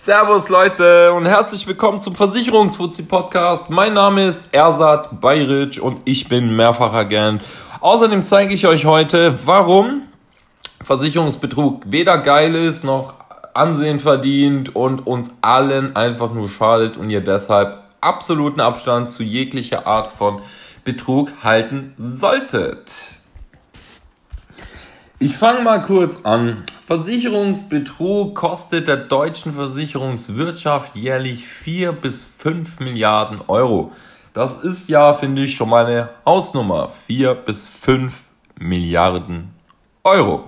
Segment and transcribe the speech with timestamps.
[0.00, 3.68] Servus Leute und herzlich willkommen zum Versicherungsfuzzi Podcast.
[3.68, 7.42] Mein Name ist Ersat Bayric und ich bin Mehrfachagent.
[7.82, 10.04] Außerdem zeige ich euch heute, warum
[10.82, 13.12] Versicherungsbetrug weder geil ist noch
[13.52, 19.86] Ansehen verdient und uns allen einfach nur schadet und ihr deshalb absoluten Abstand zu jeglicher
[19.86, 20.40] Art von
[20.82, 22.90] Betrug halten solltet.
[25.18, 26.64] Ich fange mal kurz an.
[26.90, 33.92] Versicherungsbetrug kostet der deutschen Versicherungswirtschaft jährlich 4 bis 5 Milliarden Euro.
[34.32, 36.90] Das ist ja, finde ich, schon mal eine Hausnummer.
[37.06, 38.12] 4 bis 5
[38.58, 39.50] Milliarden
[40.02, 40.46] Euro.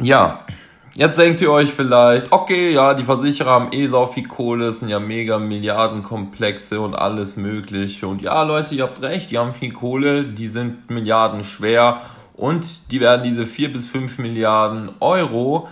[0.00, 0.46] Ja,
[0.94, 4.80] jetzt denkt ihr euch vielleicht, okay, ja, die Versicherer haben eh so viel Kohle, es
[4.80, 8.08] sind ja mega Milliardenkomplexe und alles mögliche.
[8.08, 12.00] Und ja, Leute, ihr habt recht, die haben viel Kohle, die sind Milliarden schwer
[12.40, 15.68] und die werden diese 4 bis 5 Milliarden Euro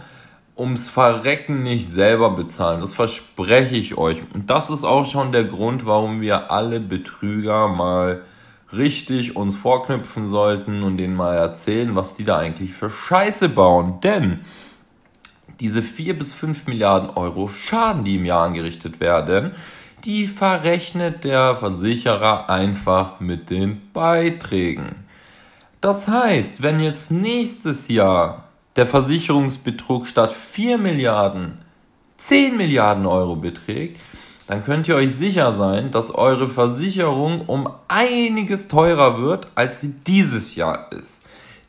[0.54, 2.82] ums Verrecken nicht selber bezahlen.
[2.82, 4.18] Das verspreche ich euch.
[4.34, 8.20] Und das ist auch schon der Grund, warum wir alle Betrüger mal
[8.70, 14.00] richtig uns vorknüpfen sollten und denen mal erzählen, was die da eigentlich für Scheiße bauen.
[14.02, 14.40] Denn
[15.60, 19.52] diese 4 bis 5 Milliarden Euro Schaden, die im Jahr angerichtet werden,
[20.04, 25.07] die verrechnet der Versicherer einfach mit den Beiträgen.
[25.80, 31.58] Das heißt, wenn jetzt nächstes Jahr der Versicherungsbetrug statt 4 Milliarden
[32.16, 34.02] 10 Milliarden Euro beträgt,
[34.48, 39.94] dann könnt ihr euch sicher sein, dass eure Versicherung um einiges teurer wird, als sie
[40.06, 41.22] dieses Jahr ist.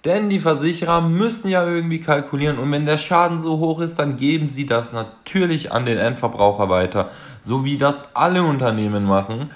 [0.06, 4.16] Denn die Versicherer müssen ja irgendwie kalkulieren und wenn der Schaden so hoch ist, dann
[4.16, 7.10] geben sie das natürlich an den Endverbraucher weiter,
[7.42, 9.52] so wie das alle Unternehmen machen.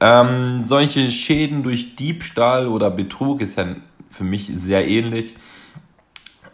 [0.00, 3.66] Ähm, solche Schäden durch Diebstahl oder Betrug ist ja
[4.12, 5.34] für mich sehr ähnlich.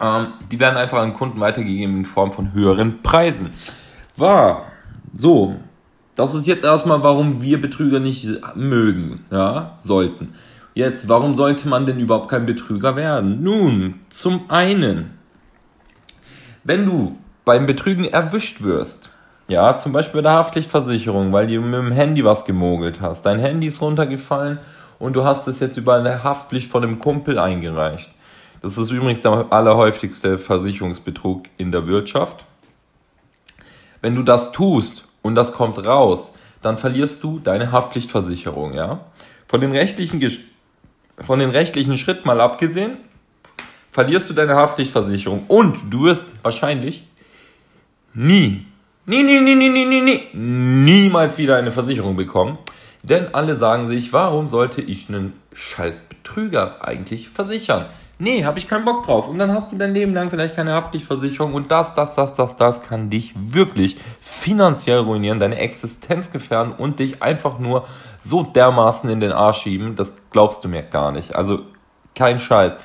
[0.00, 3.50] Ähm, die werden einfach an Kunden weitergegeben in Form von höheren Preisen.
[4.16, 4.66] War
[5.16, 5.56] so.
[6.14, 10.34] Das ist jetzt erstmal, warum wir Betrüger nicht mögen, ja, sollten.
[10.74, 13.42] Jetzt, warum sollte man denn überhaupt kein Betrüger werden?
[13.42, 15.10] Nun, zum einen,
[16.64, 19.10] wenn du beim Betrügen erwischt wirst,
[19.48, 23.38] ja, zum Beispiel bei der Haftpflichtversicherung, weil du mit dem Handy was gemogelt hast, dein
[23.38, 24.58] Handy ist runtergefallen
[24.98, 28.10] und du hast es jetzt über eine Haftpflicht von einem Kumpel eingereicht.
[28.60, 32.44] Das ist übrigens der allerhäufigste Versicherungsbetrug in der Wirtschaft.
[34.00, 36.32] Wenn du das tust und das kommt raus,
[36.62, 39.00] dann verlierst du deine Haftpflichtversicherung, ja?
[39.46, 40.20] Von den rechtlichen,
[41.24, 42.96] von den rechtlichen Schritt mal abgesehen,
[43.92, 47.06] verlierst du deine Haftpflichtversicherung und du wirst wahrscheinlich
[48.12, 48.66] nie,
[49.06, 52.58] nie, nie, nie, nie, nie, nie, niemals wieder eine Versicherung bekommen.
[53.02, 57.86] Denn alle sagen sich, warum sollte ich einen scheiß Betrüger eigentlich versichern?
[58.20, 59.28] Nee, habe ich keinen Bock drauf.
[59.28, 62.56] Und dann hast du dein Leben lang vielleicht keine Haftpflichtversicherung und das, das, das, das,
[62.56, 67.86] das kann dich wirklich finanziell ruinieren, deine Existenz gefährden und dich einfach nur
[68.24, 71.36] so dermaßen in den Arsch schieben, das glaubst du mir gar nicht.
[71.36, 71.60] Also
[72.16, 72.76] kein Scheiß.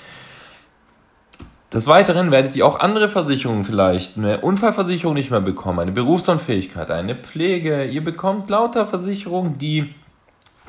[1.73, 6.91] Des Weiteren werdet ihr auch andere Versicherungen vielleicht, eine Unfallversicherung nicht mehr bekommen, eine Berufsunfähigkeit,
[6.91, 7.85] eine Pflege.
[7.85, 9.95] Ihr bekommt lauter Versicherungen, die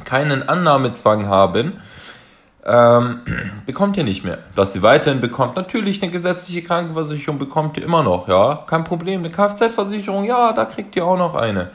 [0.05, 1.79] keinen Annahmezwang haben,
[2.65, 3.21] ähm,
[3.67, 4.39] bekommt ihr nicht mehr.
[4.55, 9.21] Was ihr weiterhin bekommt, natürlich eine gesetzliche Krankenversicherung bekommt ihr immer noch, ja, kein Problem.
[9.21, 11.71] Eine Kfz-Versicherung, ja, da kriegt ihr auch noch eine.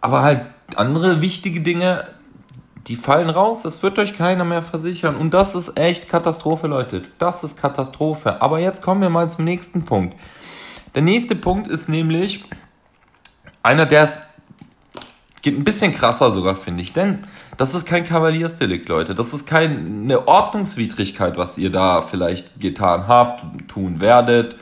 [0.00, 0.42] Aber halt
[0.76, 2.04] andere wichtige Dinge,
[2.86, 5.16] die fallen raus, das wird euch keiner mehr versichern.
[5.16, 7.02] Und das ist echt Katastrophe, Leute.
[7.18, 8.40] Das ist Katastrophe.
[8.40, 10.16] Aber jetzt kommen wir mal zum nächsten Punkt.
[10.94, 12.44] Der nächste Punkt ist nämlich
[13.62, 14.20] einer, der es
[15.48, 16.92] Geht ein bisschen krasser sogar, finde ich.
[16.92, 17.20] Denn
[17.56, 19.14] das ist kein Kavaliersdelikt, Leute.
[19.14, 24.56] Das ist keine Ordnungswidrigkeit, was ihr da vielleicht getan habt, tun werdet,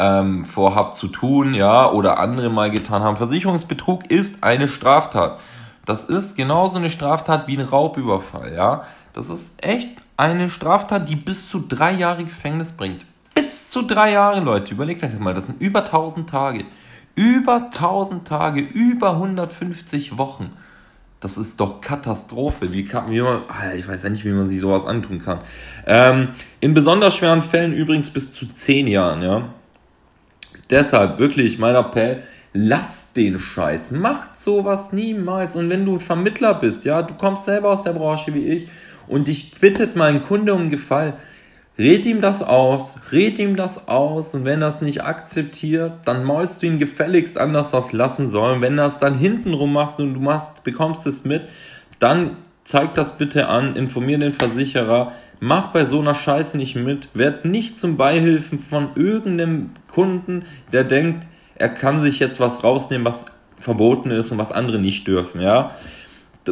[0.00, 3.16] ähm, vorhabt zu tun, ja, oder andere mal getan haben.
[3.16, 5.38] Versicherungsbetrug ist eine Straftat.
[5.84, 8.82] Das ist genauso eine Straftat wie ein Raubüberfall, ja.
[9.12, 13.04] Das ist echt eine Straftat, die bis zu drei Jahre Gefängnis bringt.
[13.36, 14.74] Bis zu drei Jahre, Leute.
[14.74, 15.34] Überlegt euch das mal.
[15.34, 16.64] Das sind über 1000 Tage.
[17.14, 20.52] Über 1000 Tage, über 150 Wochen.
[21.20, 22.72] Das ist doch Katastrophe.
[22.72, 25.40] Wie kann, wie man, ah, ich weiß ja nicht, wie man sich sowas antun kann.
[25.86, 26.28] Ähm,
[26.60, 29.48] in besonders schweren Fällen übrigens bis zu 10 Jahren, ja.
[30.70, 32.22] Deshalb wirklich mein Appell,
[32.52, 33.90] lasst den Scheiß.
[33.90, 35.56] Macht sowas niemals.
[35.56, 38.68] Und wenn du Vermittler bist, ja, du kommst selber aus der Branche wie ich
[39.08, 41.14] und dich bittet mein Kunde um Gefallen,
[41.76, 46.62] Red ihm das aus, red ihm das aus und wenn das nicht akzeptiert, dann maulst
[46.62, 48.54] du ihn gefälligst an, dass das lassen soll.
[48.54, 51.42] Und wenn das dann hintenrum machst und du machst, bekommst es mit,
[51.98, 57.08] dann zeig das bitte an, informier den Versicherer, mach bei so einer Scheiße nicht mit,
[57.12, 61.26] werd nicht zum Beihilfen von irgendeinem Kunden, der denkt,
[61.56, 63.26] er kann sich jetzt was rausnehmen, was
[63.58, 65.72] verboten ist und was andere nicht dürfen, ja.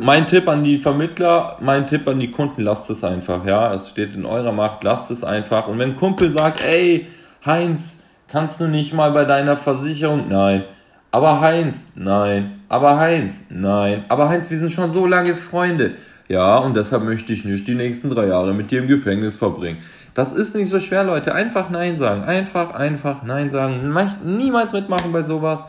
[0.01, 3.75] Mein Tipp an die Vermittler, mein Tipp an die Kunden, lasst es einfach, ja.
[3.75, 5.69] Es steht in eurer Macht, lasst es einfach.
[5.69, 7.07] Und wenn ein Kumpel sagt, ey,
[7.45, 7.99] Heinz,
[8.29, 10.29] kannst du nicht mal bei deiner Versicherung?
[10.29, 10.65] Nein.
[11.11, 12.63] Aber Heinz, nein.
[12.71, 14.07] Aber Heinz, nein.
[14.09, 15.97] Aber Heinz, wir sind schon so lange Freunde.
[16.27, 19.81] Ja, und deshalb möchte ich nicht die nächsten drei Jahre mit dir im Gefängnis verbringen.
[20.15, 21.35] Das ist nicht so schwer, Leute.
[21.35, 22.25] Einfach Nein sagen.
[22.25, 23.77] Einfach, einfach Nein sagen.
[24.25, 25.67] Niemals mitmachen bei sowas.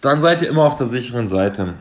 [0.00, 1.74] Dann seid ihr immer auf der sicheren Seite.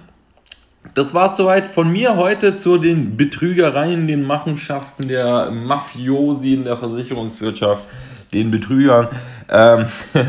[0.95, 6.63] Das war es soweit von mir heute zu den Betrügereien, den Machenschaften der Mafiosi in
[6.63, 7.87] der Versicherungswirtschaft,
[8.33, 9.09] den Betrügern.
[9.49, 9.85] Ähm,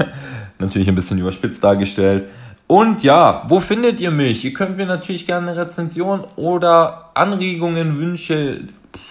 [0.58, 2.26] natürlich ein bisschen überspitzt dargestellt.
[2.66, 4.44] Und ja, wo findet ihr mich?
[4.44, 8.60] Ihr könnt mir natürlich gerne eine Rezension oder Anregungen, Wünsche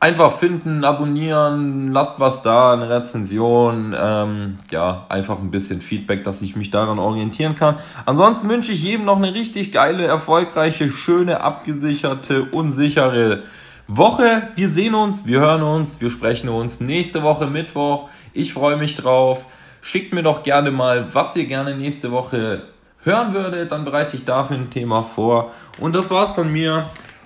[0.03, 6.41] Einfach finden, abonnieren, lasst was da, eine Rezension, ähm, ja, einfach ein bisschen Feedback, dass
[6.41, 7.77] ich mich daran orientieren kann.
[8.05, 13.44] Ansonsten wünsche ich jedem noch eine richtig geile, erfolgreiche, schöne, abgesicherte, unsichere
[13.88, 14.50] Woche.
[14.57, 18.09] Wir sehen uns, wir hören uns, wir sprechen uns nächste Woche Mittwoch.
[18.33, 19.45] Ich freue mich drauf.
[19.79, 22.63] Schickt mir doch gerne mal, was ihr gerne nächste Woche
[23.06, 23.71] hören würdet.
[23.71, 25.51] Dann bereite ich dafür ein Thema vor.
[25.79, 26.83] Und das war's von mir.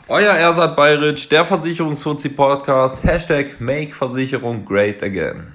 [0.10, 3.04] Euer Ersat Bayritsch, der Versicherungsfuzzi Podcast.
[3.04, 5.52] Hashtag Make Versicherung Great Again.